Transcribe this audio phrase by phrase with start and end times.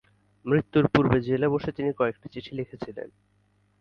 [0.45, 3.07] মৃত্যুর পূর্বে জেলে বসে তিনি কয়েকটি চিঠি লিখেছিলেন।